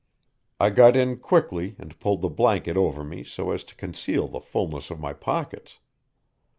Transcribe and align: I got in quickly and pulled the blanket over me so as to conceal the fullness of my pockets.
I 0.59 0.71
got 0.71 0.95
in 0.95 1.19
quickly 1.19 1.75
and 1.77 1.99
pulled 1.99 2.21
the 2.21 2.27
blanket 2.29 2.75
over 2.75 3.03
me 3.03 3.23
so 3.23 3.51
as 3.51 3.63
to 3.65 3.75
conceal 3.75 4.27
the 4.27 4.41
fullness 4.41 4.89
of 4.89 4.99
my 4.99 5.13
pockets. 5.13 5.77